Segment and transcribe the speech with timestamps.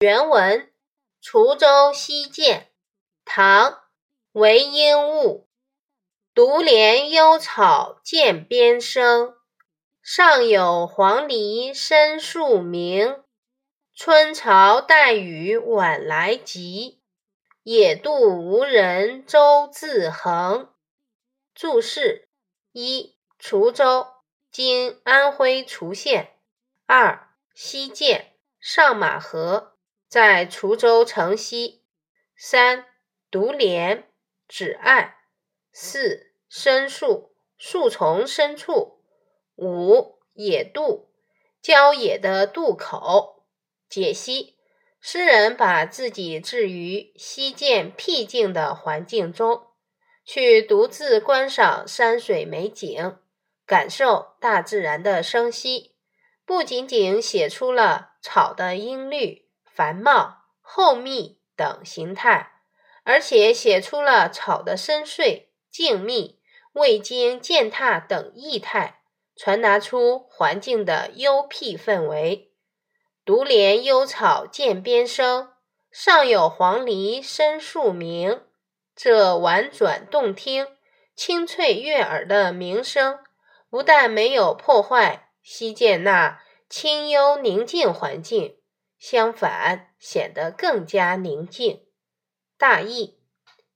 [0.00, 0.72] 原文：
[1.22, 2.64] 滁州西涧，
[3.24, 3.70] 唐·
[4.32, 5.48] 韦应物。
[6.34, 9.36] 独怜幽草涧边生，
[10.02, 13.22] 上有黄鹂深树鸣。
[13.94, 17.00] 春潮带雨晚来急，
[17.62, 20.74] 野渡无人舟自横。
[21.54, 22.28] 注释：
[22.72, 24.08] 一、滁州，
[24.50, 26.26] 今安徽滁县；
[26.86, 29.73] 二、西涧，上马河，
[30.14, 31.80] 在滁州城西；
[32.36, 32.86] 三、
[33.32, 34.04] 独怜，
[34.46, 35.16] 指爱；
[35.72, 39.00] 四、深树，树丛深处；
[39.56, 41.08] 五、野渡，
[41.60, 43.42] 郊野的渡口。
[43.88, 44.56] 解析：
[45.00, 49.66] 诗人把自己置于西涧僻静的环境中。
[50.24, 53.18] 去独自观赏山水美景，
[53.66, 55.96] 感受大自然的生息，
[56.46, 59.43] 不仅仅写出了草的音律、
[59.74, 62.52] 繁茂、厚密等形态，
[63.02, 66.36] 而且写出了草的深邃、静谧、
[66.74, 69.00] 未经践踏等意态，
[69.34, 72.52] 传达出环境的幽僻氛围。
[73.24, 75.52] 独怜幽草涧边生，
[75.90, 78.42] 上有黄鹂深树鸣。
[78.94, 80.68] 这婉转动听、
[81.16, 83.18] 清脆悦耳的鸣声，
[83.68, 88.56] 不但没有破坏西涧那清幽宁静环境，
[89.06, 91.82] 相反，显得更加宁静。
[92.56, 93.18] 大意：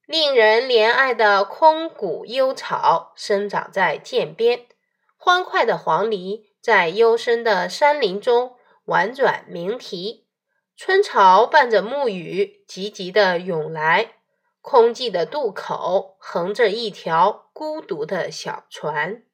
[0.06, 4.66] 令人怜爱的空谷幽草生长在涧边，
[5.18, 8.56] 欢快的黄鹂在幽深的山林中
[8.86, 10.26] 婉转鸣啼，
[10.74, 14.14] 春潮伴着暮雨急急地涌来。
[14.62, 19.24] 空寂的渡口横着一条孤独的小船。